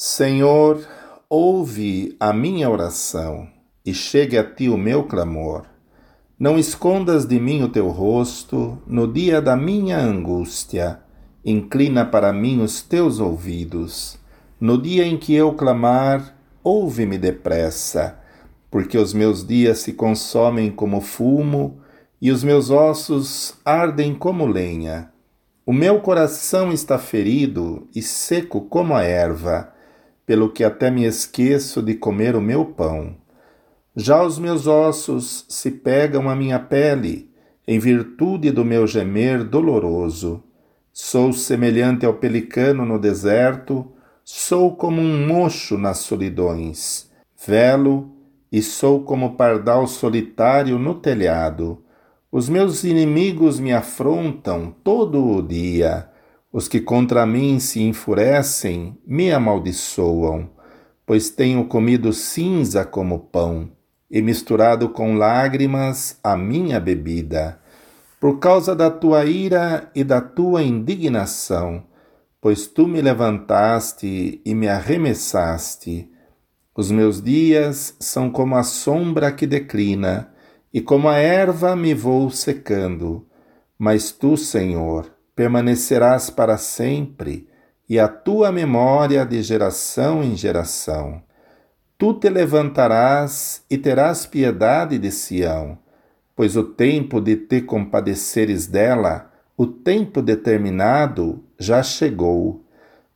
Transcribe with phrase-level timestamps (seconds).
[0.00, 0.86] Senhor,
[1.28, 3.48] ouve a minha oração
[3.84, 5.64] e chegue a ti o meu clamor.
[6.38, 11.00] Não escondas de mim o teu rosto no dia da minha angústia.
[11.44, 14.16] Inclina para mim os teus ouvidos.
[14.60, 18.20] No dia em que eu clamar, ouve-me depressa,
[18.70, 21.80] porque os meus dias se consomem como fumo
[22.22, 25.10] e os meus ossos ardem como lenha.
[25.66, 29.76] O meu coração está ferido e seco como a erva
[30.28, 33.16] pelo que até me esqueço de comer o meu pão.
[33.96, 37.30] Já os meus ossos se pegam à minha pele,
[37.66, 40.44] em virtude do meu gemer doloroso.
[40.92, 43.90] Sou semelhante ao pelicano no deserto,
[44.22, 47.10] sou como um mocho nas solidões.
[47.46, 48.10] Velo
[48.52, 51.82] e sou como pardal solitário no telhado.
[52.30, 56.10] Os meus inimigos me afrontam todo o dia
[56.52, 60.50] os que contra mim se enfurecem me amaldiçoam,
[61.04, 63.70] pois tenho comido cinza como pão
[64.10, 67.60] e misturado com lágrimas a minha bebida,
[68.18, 71.84] por causa da tua ira e da tua indignação,
[72.40, 76.10] pois tu me levantaste e me arremessaste.
[76.74, 80.32] Os meus dias são como a sombra que declina,
[80.72, 83.26] e como a erva me vou secando.
[83.78, 87.46] Mas tu, Senhor, permanecerás para sempre,
[87.88, 91.22] e a tua memória de geração em geração.
[91.96, 95.78] Tu te levantarás e terás piedade de Sião,
[96.34, 102.64] pois o tempo de te compadeceres dela, o tempo determinado, já chegou,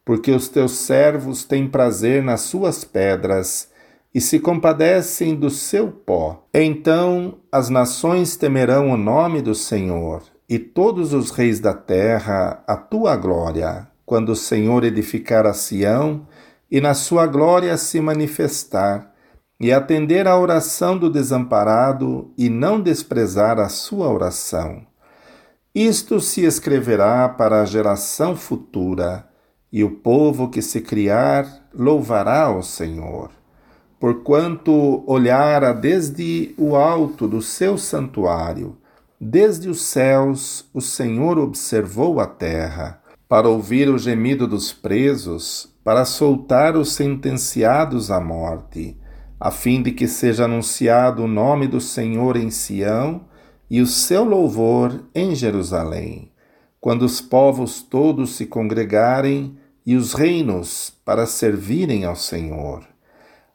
[0.04, 3.68] porque os teus servos têm prazer nas suas pedras
[4.14, 6.46] e se compadecem do seu pó.
[6.54, 12.76] Então as nações temerão o nome do Senhor e todos os reis da terra a
[12.76, 16.26] tua glória, quando o Senhor edificar a Sião
[16.70, 19.14] e na sua glória se manifestar,
[19.58, 24.82] e atender à oração do desamparado e não desprezar a sua oração.
[25.74, 29.26] Isto se escreverá para a geração futura,
[29.72, 33.30] e o povo que se criar louvará ao Senhor.
[33.98, 38.76] Porquanto olhara desde o alto do seu santuário,
[39.24, 46.04] Desde os céus o Senhor observou a terra, para ouvir o gemido dos presos, para
[46.04, 48.98] soltar os sentenciados à morte,
[49.38, 53.20] a fim de que seja anunciado o nome do Senhor em Sião
[53.70, 56.32] e o seu louvor em Jerusalém,
[56.80, 59.56] quando os povos todos se congregarem
[59.86, 62.82] e os reinos para servirem ao Senhor.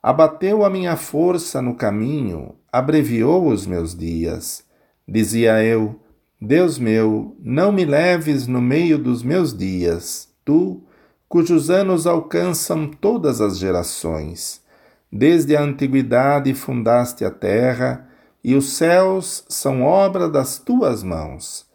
[0.01, 4.65] Abateu a minha força no caminho, abreviou os meus dias
[5.07, 5.97] Dizia eu:
[6.39, 10.83] Deus meu, não me leves no meio dos meus dias, tu,
[11.29, 14.61] cujos anos alcançam todas as gerações.
[15.09, 18.05] Desde a antiguidade fundaste a terra,
[18.43, 21.65] e os céus são obra das tuas mãos.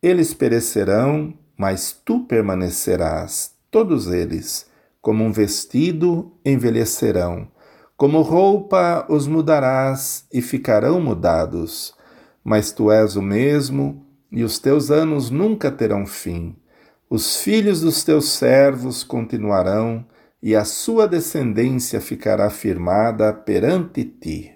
[0.00, 4.66] Eles perecerão, mas tu permanecerás, todos eles,
[5.02, 7.48] como um vestido envelhecerão,
[7.96, 11.96] como roupa os mudarás e ficarão mudados
[12.46, 16.54] mas tu és o mesmo, e os teus anos nunca terão fim.
[17.10, 20.06] Os filhos dos teus servos continuarão,
[20.40, 24.54] e a sua descendência ficará firmada perante ti.